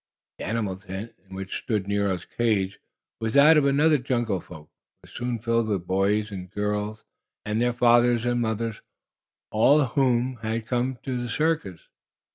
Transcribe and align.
The 0.39 0.45
animal 0.45 0.77
tent, 0.77 1.13
in 1.29 1.35
which 1.35 1.59
stood 1.61 1.87
Nero's 1.87 2.25
cage 2.25 2.79
and 3.21 3.29
that 3.33 3.55
of 3.55 3.65
the 3.65 3.83
other 3.83 3.99
jungle 3.99 4.39
folk, 4.41 4.71
was 5.03 5.11
soon 5.11 5.37
filled 5.37 5.67
with 5.67 5.85
boys 5.85 6.31
and 6.31 6.49
girls 6.49 7.05
and 7.45 7.61
their 7.61 7.71
fathers 7.71 8.25
and 8.25 8.41
mothers, 8.41 8.81
all 9.51 9.79
of 9.79 9.89
whom 9.91 10.37
had 10.37 10.65
come 10.65 10.97
to 11.03 11.21
the 11.21 11.29
circus. 11.29 11.81